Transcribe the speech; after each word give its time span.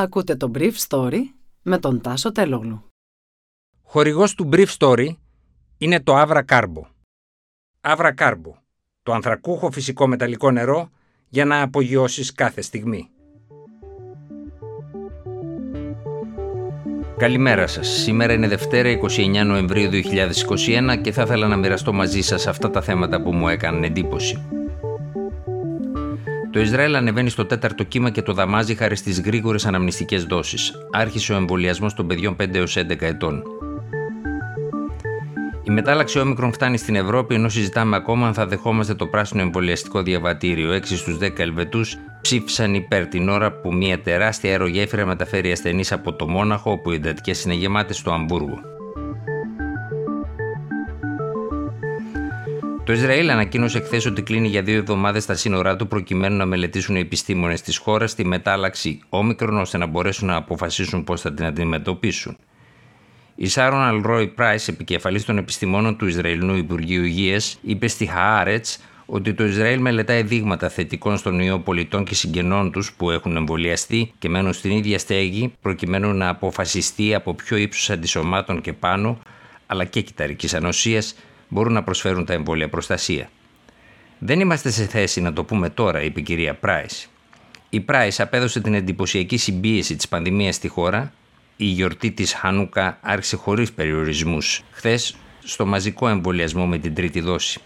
Ακούτε 0.00 0.36
το 0.36 0.50
Brief 0.54 0.72
Story 0.88 1.20
με 1.62 1.78
τον 1.78 2.00
Τάσο 2.00 2.32
Τελόγλου. 2.32 2.84
Χορηγός 3.82 4.34
του 4.34 4.48
Brief 4.52 4.66
Story 4.78 5.08
είναι 5.78 6.00
το 6.00 6.20
Avra 6.20 6.42
Carbo. 6.48 6.82
Avra 7.80 8.14
Carbo, 8.18 8.52
το 9.02 9.12
ανθρακούχο 9.12 9.70
φυσικό 9.70 10.06
μεταλλικό 10.06 10.50
νερό 10.50 10.90
για 11.28 11.44
να 11.44 11.62
απογειώσεις 11.62 12.32
κάθε 12.32 12.60
στιγμή. 12.60 13.10
Καλημέρα 17.16 17.66
σας. 17.66 17.88
Σήμερα 17.88 18.32
είναι 18.32 18.48
Δευτέρα 18.48 18.88
29 18.88 19.44
Νοεμβρίου 19.44 19.90
2021 19.90 21.00
και 21.00 21.12
θα 21.12 21.22
ήθελα 21.22 21.46
να 21.46 21.56
μοιραστώ 21.56 21.92
μαζί 21.92 22.20
σας 22.20 22.46
αυτά 22.46 22.70
τα 22.70 22.82
θέματα 22.82 23.22
που 23.22 23.32
μου 23.32 23.48
έκαναν 23.48 23.84
εντύπωση. 23.84 24.59
Το 26.52 26.60
Ισραήλ 26.60 26.94
ανεβαίνει 26.94 27.30
στο 27.30 27.44
τέταρτο 27.46 27.84
κύμα 27.84 28.10
και 28.10 28.22
το 28.22 28.32
δαμάζει 28.32 28.74
χάρη 28.74 28.96
στις 28.96 29.20
γρήγορες 29.20 29.66
αναμνηστικές 29.66 30.24
δόσεις. 30.24 30.72
Άρχισε 30.92 31.32
ο 31.32 31.36
εμβολιασμός 31.36 31.94
των 31.94 32.06
παιδιών 32.06 32.36
5 32.42 32.54
έως 32.54 32.76
11 32.76 33.06
ετών. 33.06 33.42
Η 35.62 35.70
μετάλλαξη 35.70 36.18
όμικρον 36.18 36.52
φτάνει 36.52 36.76
στην 36.76 36.94
Ευρώπη 36.94 37.34
ενώ 37.34 37.48
συζητάμε 37.48 37.96
ακόμα 37.96 38.26
αν 38.26 38.34
θα 38.34 38.46
δεχόμαστε 38.46 38.94
το 38.94 39.06
πράσινο 39.06 39.42
εμβολιαστικό 39.42 40.02
διαβατήριο. 40.02 40.72
6 40.72 40.96
στους 40.96 41.18
10 41.18 41.38
Ελβετούς 41.38 41.96
ψήφισαν 42.20 42.74
υπέρ 42.74 43.06
την 43.06 43.28
ώρα 43.28 43.52
που 43.52 43.74
μια 43.74 44.00
τεράστια 44.00 44.50
αερογέφυρα 44.50 45.06
μεταφέρει 45.06 45.52
ασθενείς 45.52 45.92
από 45.92 46.12
το 46.12 46.28
Μόναχο, 46.28 46.70
όπου 46.70 46.90
οι 46.90 46.94
εντατικές 46.94 47.44
είναι 47.44 47.54
γεμάτες, 47.54 47.96
στο 47.96 48.12
Αμβούργο. 48.12 48.60
Το 52.90 52.96
Ισραήλ 52.96 53.30
ανακοίνωσε 53.30 53.80
χθες 53.80 54.06
ότι 54.06 54.22
κλείνει 54.22 54.48
για 54.48 54.62
δύο 54.62 54.76
εβδομάδες 54.76 55.26
τα 55.26 55.34
σύνορά 55.34 55.76
του 55.76 55.86
προκειμένου 55.86 56.36
να 56.36 56.46
μελετήσουν 56.46 56.96
οι 56.96 57.00
επιστήμονες 57.00 57.60
της 57.60 57.76
χώρας 57.76 58.14
τη 58.14 58.24
μετάλλαξη 58.24 59.00
όμικρον 59.08 59.58
ώστε 59.58 59.78
να 59.78 59.86
μπορέσουν 59.86 60.26
να 60.26 60.36
αποφασίσουν 60.36 61.04
πώς 61.04 61.20
θα 61.20 61.32
την 61.32 61.44
αντιμετωπίσουν. 61.44 62.36
Η 63.34 63.48
Σάρων 63.48 63.80
Αλρόι 63.80 64.26
Πράις, 64.26 64.68
επικεφαλής 64.68 65.24
των 65.24 65.38
επιστημόνων 65.38 65.96
του 65.96 66.06
Ισραηλινού 66.06 66.56
Υπουργείου 66.56 67.04
Υγείας, 67.04 67.58
είπε 67.62 67.86
στη 67.86 68.06
Χαάρετ 68.06 68.66
ότι 69.06 69.34
το 69.34 69.44
Ισραήλ 69.44 69.80
μελετάει 69.80 70.22
δείγματα 70.22 70.68
θετικών 70.68 71.16
στον 71.16 71.40
ιό 71.40 71.58
πολιτών 71.58 72.04
και 72.04 72.14
συγγενών 72.14 72.72
τους 72.72 72.92
που 72.92 73.10
έχουν 73.10 73.36
εμβολιαστεί 73.36 74.12
και 74.18 74.28
μένουν 74.28 74.52
στην 74.52 74.70
ίδια 74.70 74.98
στέγη, 74.98 75.52
προκειμένου 75.62 76.12
να 76.12 76.28
αποφασιστεί 76.28 77.14
από 77.14 77.34
ποιο 77.34 77.56
ύψος 77.56 77.90
αντισωμάτων 77.90 78.60
και 78.60 78.72
πάνω, 78.72 79.18
αλλά 79.66 79.84
και 79.84 80.00
κυταρικής 80.00 80.54
ανοσίας, 80.54 81.14
μπορούν 81.50 81.72
να 81.72 81.82
προσφέρουν 81.82 82.24
τα 82.24 82.32
εμβόλια 82.32 82.68
προστασία. 82.68 83.30
Δεν 84.18 84.40
είμαστε 84.40 84.70
σε 84.70 84.84
θέση 84.84 85.20
να 85.20 85.32
το 85.32 85.44
πούμε 85.44 85.68
τώρα, 85.68 86.02
είπε 86.02 86.20
η 86.20 86.22
κυρία 86.22 86.54
Πράις. 86.54 87.10
Η 87.68 87.80
Πράις 87.80 88.20
απέδωσε 88.20 88.60
την 88.60 88.74
εντυπωσιακή 88.74 89.36
συμπίεση 89.36 89.96
της 89.96 90.08
πανδημίας 90.08 90.54
στη 90.54 90.68
χώρα. 90.68 91.12
Η 91.56 91.64
γιορτή 91.64 92.10
της 92.10 92.34
Χανούκα 92.34 92.98
άρχισε 93.00 93.36
χωρίς 93.36 93.72
περιορισμούς 93.72 94.62
χθες 94.70 95.16
στο 95.44 95.66
μαζικό 95.66 96.08
εμβολιασμό 96.08 96.66
με 96.66 96.78
την 96.78 96.94
τρίτη 96.94 97.20
δόση. 97.20 97.60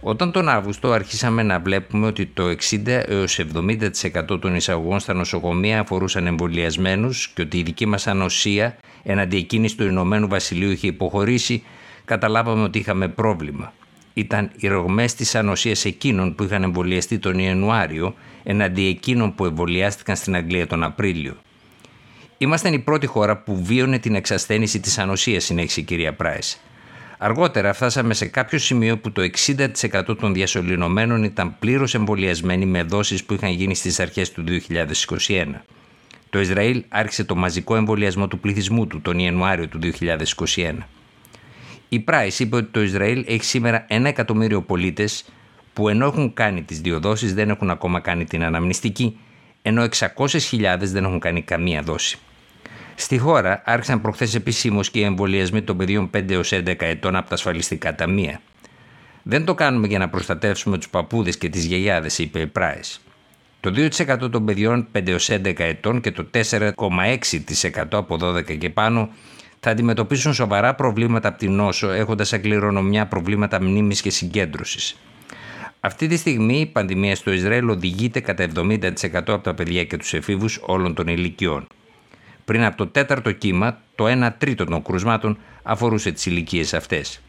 Όταν 0.00 0.32
τον 0.32 0.48
Αύγουστο 0.48 0.92
αρχίσαμε 0.92 1.42
να 1.42 1.58
βλέπουμε 1.58 2.06
ότι 2.06 2.26
το 2.26 2.48
60 2.70 2.86
έως 2.86 3.40
70% 3.54 4.40
των 4.40 4.54
εισαγωγών 4.54 5.00
στα 5.00 5.14
νοσοκομεία 5.14 5.80
αφορούσαν 5.80 6.26
εμβολιασμένους 6.26 7.28
και 7.28 7.42
ότι 7.42 7.58
η 7.58 7.62
δική 7.62 7.86
μας 7.86 8.06
ανοσία 8.06 8.76
εναντί 9.02 9.36
εκείνης 9.36 9.74
του 9.74 9.86
Ηνωμένου 9.86 10.28
Βασιλείου 10.28 10.70
είχε 10.70 10.86
υποχωρήσει, 10.86 11.62
καταλάβαμε 12.04 12.62
ότι 12.62 12.78
είχαμε 12.78 13.08
πρόβλημα. 13.08 13.72
Ήταν 14.14 14.50
οι 14.56 14.68
ρογμές 14.68 15.14
της 15.14 15.34
ανοσίας 15.34 15.84
εκείνων 15.84 16.34
που 16.34 16.42
είχαν 16.42 16.62
εμβολιαστεί 16.62 17.18
τον 17.18 17.38
Ιανουάριο 17.38 18.14
εναντί 18.42 18.86
εκείνων 18.86 19.34
που 19.34 19.44
εμβολιάστηκαν 19.44 20.16
στην 20.16 20.34
Αγγλία 20.34 20.66
τον 20.66 20.82
Απρίλιο. 20.82 21.36
Ήμασταν 22.38 22.72
η 22.72 22.78
πρώτη 22.78 23.06
χώρα 23.06 23.36
που 23.36 23.64
βίωνε 23.64 23.98
την 23.98 24.14
εξασθένηση 24.14 24.80
της 24.80 24.98
ανοσίας, 24.98 25.44
συνέχισε 25.44 25.80
η 25.80 25.82
κυρία 25.82 26.14
Πράις. 26.14 26.60
Αργότερα 27.18 27.72
φτάσαμε 27.72 28.14
σε 28.14 28.26
κάποιο 28.26 28.58
σημείο 28.58 28.98
που 28.98 29.12
το 29.12 29.22
60% 29.22 30.16
των 30.18 30.34
διασωληνωμένων 30.34 31.24
ήταν 31.24 31.56
πλήρως 31.58 31.94
εμβολιασμένοι 31.94 32.66
με 32.66 32.82
δόσεις 32.82 33.24
που 33.24 33.34
είχαν 33.34 33.50
γίνει 33.50 33.74
στις 33.74 34.00
αρχές 34.00 34.32
του 34.32 34.44
2021. 35.28 35.44
Το 36.30 36.40
Ισραήλ 36.40 36.84
άρχισε 36.88 37.24
το 37.24 37.36
μαζικό 37.36 37.76
εμβολιασμό 37.76 38.28
του 38.28 38.38
πληθυσμού 38.38 38.86
του 38.86 39.00
τον 39.00 39.18
Ιανουάριο 39.18 39.68
του 39.68 39.78
2021. 40.54 40.74
Η 41.88 42.04
Price 42.08 42.38
είπε 42.38 42.56
ότι 42.56 42.66
το 42.70 42.82
Ισραήλ 42.82 43.24
έχει 43.28 43.44
σήμερα 43.44 43.84
ένα 43.88 44.08
εκατομμύριο 44.08 44.62
πολίτες 44.62 45.24
που 45.72 45.88
ενώ 45.88 46.06
έχουν 46.06 46.34
κάνει 46.34 46.62
τις 46.62 46.80
δύο 46.80 47.00
δόσεις 47.00 47.34
δεν 47.34 47.50
έχουν 47.50 47.70
ακόμα 47.70 48.00
κάνει 48.00 48.24
την 48.24 48.44
αναμνηστική, 48.44 49.18
ενώ 49.62 49.86
600.000 50.16 50.76
δεν 50.78 51.04
έχουν 51.04 51.18
κάνει 51.18 51.42
καμία 51.42 51.82
δόση. 51.82 52.18
Στη 52.94 53.18
χώρα 53.18 53.62
άρχισαν 53.64 54.00
προχθές 54.00 54.34
επισήμως 54.34 54.90
και 54.90 54.98
οι 54.98 55.02
εμβολιασμοί 55.02 55.62
των 55.62 55.76
παιδιών 55.76 56.10
5 56.16 56.30
έως 56.30 56.52
11 56.52 56.74
ετών 56.78 57.16
από 57.16 57.28
τα 57.28 57.34
ασφαλιστικά 57.34 57.94
ταμεία. 57.94 58.40
Δεν 59.22 59.44
το 59.44 59.54
κάνουμε 59.54 59.86
για 59.86 59.98
να 59.98 60.08
προστατεύσουμε 60.08 60.76
τους 60.76 60.88
παππούδες 60.88 61.38
και 61.38 61.48
τις 61.48 61.64
γιαγιάδες, 61.64 62.18
είπε 62.18 62.40
η 62.40 62.52
Price. 62.58 62.98
Το 63.60 63.70
2% 63.70 64.30
των 64.30 64.44
παιδιών 64.44 64.88
5 64.92 65.08
έως 65.08 65.30
11 65.30 65.58
ετών 65.58 66.00
και 66.00 66.10
το 66.10 66.26
4,6% 66.30 67.84
από 67.90 68.16
12 68.20 68.56
και 68.58 68.70
πάνω 68.70 69.10
θα 69.66 69.70
αντιμετωπίσουν 69.70 70.34
σοβαρά 70.34 70.74
προβλήματα 70.74 71.28
από 71.28 71.38
την 71.38 71.52
νόσο, 71.52 71.90
έχοντας 71.90 72.28
σαν 72.28 72.40
κληρονομιά 72.40 73.06
προβλήματα 73.06 73.62
μνήμης 73.62 74.00
και 74.00 74.10
συγκέντρωσης. 74.10 74.96
Αυτή 75.80 76.06
τη 76.06 76.16
στιγμή 76.16 76.60
η 76.60 76.66
πανδημία 76.66 77.16
στο 77.16 77.32
Ισραήλ 77.32 77.68
οδηγείται 77.68 78.20
κατά 78.20 78.48
70% 78.56 78.88
από 79.12 79.38
τα 79.38 79.54
παιδιά 79.54 79.84
και 79.84 79.96
τους 79.96 80.12
εφήβους 80.14 80.60
όλων 80.62 80.94
των 80.94 81.06
ηλικιών. 81.08 81.66
Πριν 82.44 82.64
από 82.64 82.76
το 82.76 82.86
τέταρτο 82.86 83.32
κύμα, 83.32 83.78
το 83.94 84.04
1 84.06 84.30
τρίτο 84.38 84.64
των 84.64 84.82
κρουσμάτων 84.82 85.38
αφορούσε 85.62 86.12
τις 86.12 86.26
ηλικίες 86.26 86.74
αυτές. 86.74 87.20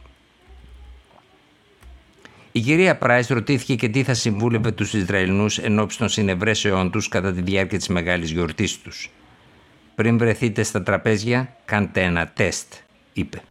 Η 2.52 2.60
κυρία 2.60 2.98
Πράις 2.98 3.28
ρωτήθηκε 3.28 3.76
και 3.76 3.90
τι 3.90 4.04
θα 4.04 4.14
συμβούλευε 4.14 4.72
τους 4.72 4.94
Ισραηλινούς 4.94 5.58
εν 5.58 5.88
των 5.98 6.10
συνευρέσεών 6.10 6.92
τους 6.92 7.08
κατά 7.08 7.34
τη 7.34 7.42
διάρκεια 7.42 7.78
της 7.78 7.88
μεγάλης 7.88 8.32
γιορτής 8.32 8.82
τους. 8.82 9.10
Πριν 9.96 10.18
βρεθείτε 10.18 10.64
στα 10.64 10.84
τραπέζια, 10.84 11.56
κάντε 11.66 12.02
ένα 12.02 12.28
τεστ, 12.28 12.74
είπε. 13.14 13.42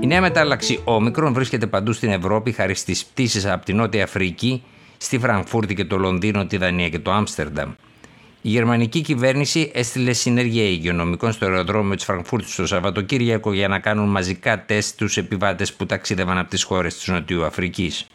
Η 0.00 0.06
νέα 0.06 0.20
μετάλλαξη 0.20 0.80
όμικρον 0.84 1.32
βρίσκεται 1.32 1.66
παντού 1.66 1.92
στην 1.92 2.10
Ευρώπη 2.10 2.52
χάρη 2.52 2.74
στις 2.74 3.04
πτήσεις 3.04 3.46
από 3.46 3.64
την 3.64 3.76
Νότια 3.76 4.04
Αφρική, 4.04 4.62
στη 4.96 5.18
Φραγκφούρτη 5.18 5.74
και 5.74 5.84
το 5.84 5.96
Λονδίνο, 5.96 6.46
τη 6.46 6.56
Δανία 6.56 6.88
και 6.88 6.98
το 6.98 7.12
Άμστερνταμ. 7.12 7.72
Η 8.42 8.48
γερμανική 8.48 9.00
κυβέρνηση 9.00 9.70
έστειλε 9.74 10.12
συνεργεία 10.12 10.68
υγειονομικών 10.68 11.32
στο 11.32 11.44
αεροδρόμιο 11.44 11.94
της 11.94 12.04
Φραγκφούρτης 12.04 12.54
το 12.54 12.66
Σαββατοκύριακο 12.66 13.52
για 13.52 13.68
να 13.68 13.78
κάνουν 13.78 14.08
μαζικά 14.08 14.64
τεστ 14.64 14.88
στους 14.88 15.16
επιβάτες 15.16 15.72
που 15.72 15.86
ταξίδευαν 15.86 16.38
από 16.38 16.50
τις 16.50 16.62
χώρες 16.62 16.94
της 16.94 17.06
Νοτιού 17.06 17.44
Αφρικής. 17.44 18.06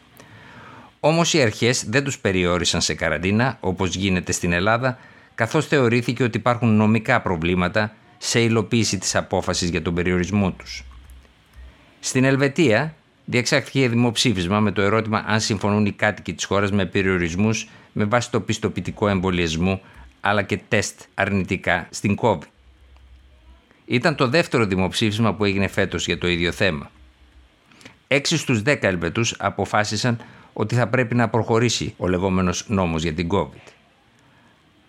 Όμως 1.00 1.34
οι 1.34 1.42
αρχές 1.42 1.84
δεν 1.88 2.04
τους 2.04 2.18
περιόρισαν 2.18 2.80
σε 2.80 2.94
καραντίνα 2.94 3.56
όπως 3.60 3.94
γίνεται 3.94 4.32
στην 4.32 4.52
Ελλάδα, 4.52 4.98
καθώς 5.34 5.66
θεωρήθηκε 5.66 6.22
ότι 6.22 6.36
υπάρχουν 6.36 6.76
νομικά 6.76 7.20
προβλήματα 7.20 7.94
σε 8.18 8.40
υλοποίηση 8.40 8.98
της 8.98 9.16
απόφασης 9.16 9.70
για 9.70 9.82
τον 9.82 9.94
περιορισμό 9.94 10.50
τους. 10.50 10.84
Στην 12.00 12.24
Ελβετία 12.24 12.94
διεξάχθηκε 13.24 13.88
δημοψήφισμα 13.88 14.60
με 14.60 14.72
το 14.72 14.82
ερώτημα 14.82 15.24
αν 15.26 15.40
συμφωνούν 15.40 15.86
οι 15.86 15.92
κάτοικοι 15.92 16.34
της 16.34 16.44
χώρας 16.44 16.72
με 16.72 16.86
περιορισμούς 16.86 17.68
με 17.92 18.04
βάση 18.04 18.30
το 18.30 18.40
πιστοποιητικό 18.40 19.08
εμβολιασμού 19.08 19.80
αλλά 20.20 20.42
και 20.42 20.60
τεστ 20.68 21.00
αρνητικά 21.14 21.88
στην 21.90 22.16
COVID. 22.20 22.48
Ήταν 23.86 24.14
το 24.14 24.28
δεύτερο 24.28 24.66
δημοψήφισμα 24.66 25.34
που 25.34 25.44
έγινε 25.44 25.68
φέτος 25.68 26.06
για 26.06 26.18
το 26.18 26.28
ίδιο 26.28 26.52
θέμα. 26.52 26.90
Έξι 28.06 28.36
στους 28.36 28.62
δέκα 28.62 28.88
Ελβετούς 28.88 29.34
αποφάσισαν 29.38 30.18
ότι 30.52 30.74
θα 30.74 30.88
πρέπει 30.88 31.14
να 31.14 31.28
προχωρήσει 31.28 31.94
ο 31.96 32.08
λεγόμενος 32.08 32.64
νόμος 32.68 33.02
για 33.02 33.14
την 33.14 33.28
COVID. 33.32 33.72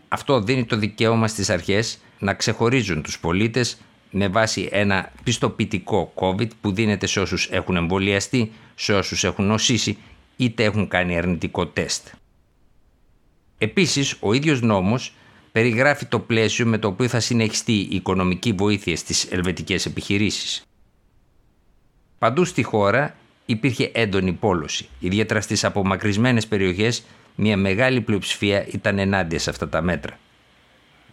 Αυτό 0.08 0.42
δίνει 0.42 0.66
το 0.66 0.76
δικαίωμα 0.76 1.28
στις 1.28 1.50
αρχές 1.50 2.00
να 2.20 2.34
ξεχωρίζουν 2.34 3.02
τους 3.02 3.20
πολίτες 3.20 3.78
με 4.12 4.28
βάση 4.28 4.70
ένα 4.72 5.12
πιστοποιητικό 5.24 6.14
COVID 6.16 6.48
που 6.62 6.72
δίνεται 6.72 7.06
σε 7.06 7.20
όσους 7.20 7.50
έχουν 7.52 7.76
εμβολιαστεί, 7.76 8.52
σε 8.76 8.94
όσους 8.94 9.24
έχουν 9.24 9.46
νοσήσει 9.46 9.98
είτε 10.36 10.64
έχουν 10.64 10.88
κάνει 10.88 11.18
αρνητικό 11.18 11.68
τεστ. 11.68 12.08
Επίσης, 13.58 14.18
ο 14.20 14.34
ίδιος 14.34 14.62
νόμος 14.62 15.14
περιγράφει 15.52 16.06
το 16.06 16.20
πλαίσιο 16.20 16.66
με 16.66 16.78
το 16.78 16.88
οποίο 16.88 17.08
θα 17.08 17.20
συνεχιστεί 17.20 17.74
η 17.74 17.96
οικονομική 17.96 18.52
βοήθεια 18.52 18.96
στις 18.96 19.32
ελβετικές 19.32 19.86
επιχειρήσεις. 19.86 20.64
Παντού 22.20 22.46
στη 22.46 22.64
χώρα 22.64 23.16
υπήρχε 23.52 23.92
έντονη 23.94 24.34
πόλωση. 24.34 24.88
Ιδιαίτερα 25.00 25.42
στις 25.42 25.64
απομακρυσμένες 25.64 26.48
περιοχές, 26.48 27.04
μια 27.36 27.58
μεγάλη 27.58 28.02
πλειοψηφία 28.02 28.66
ήταν 28.72 29.00
ενάντια 29.00 29.40
σε 29.40 29.50
αυτά 29.50 29.70
τα 29.70 29.82
μέτρα. 29.82 30.20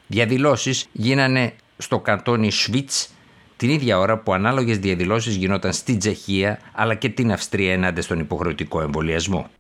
Διαδηλώσεις 0.07 0.89
γίνανε 0.93 1.53
στο 1.79 2.01
καντόνι 2.01 2.51
Σβίτς 2.51 3.11
την 3.57 3.71
ίδια 3.71 3.99
ώρα 3.99 4.19
που 4.19 4.33
ανάλογες 4.33 4.79
διαδηλώσεις 4.79 5.35
γινόταν 5.35 5.73
στη 5.73 5.97
Τσεχία 5.97 6.59
αλλά 6.73 6.95
και 6.95 7.09
την 7.09 7.33
Αυστρία 7.33 7.73
ενάντια 7.73 8.03
στον 8.03 8.19
υποχρεωτικό 8.19 8.81
εμβολιασμό. 8.81 9.51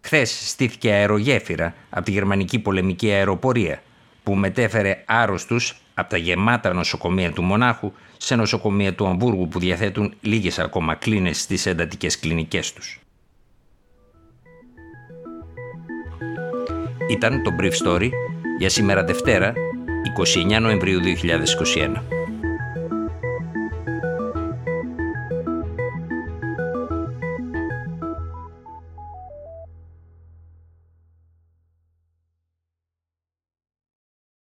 Χθες 0.00 0.48
στήθηκε 0.50 0.90
αερογέφυρα 0.90 1.74
από 1.90 2.04
τη 2.04 2.10
γερμανική 2.10 2.58
πολεμική 2.58 3.10
αεροπορία 3.10 3.82
που 4.22 4.34
μετέφερε 4.34 5.02
άρρωστους 5.06 5.80
από 6.00 6.10
τα 6.10 6.16
γεμάτα 6.16 6.72
νοσοκομεία 6.72 7.32
του 7.32 7.42
Μονάχου 7.42 7.92
σε 8.16 8.36
νοσοκομεία 8.36 8.94
του 8.94 9.06
Αμβούργου 9.06 9.48
που 9.48 9.58
διαθέτουν 9.58 10.14
λίγες 10.20 10.58
ακόμα 10.58 10.94
κλίνες 10.94 11.40
στις 11.40 11.66
εντατικές 11.66 12.18
κλινικές 12.18 12.72
τους. 12.72 13.00
Ήταν 17.10 17.42
το 17.42 17.50
Brief 17.60 17.86
Story 17.86 18.10
για 18.58 18.68
σήμερα 18.68 19.04
Δευτέρα, 19.04 19.52
29 20.56 20.60
Νοεμβρίου 20.60 21.00
2021. 21.00 22.19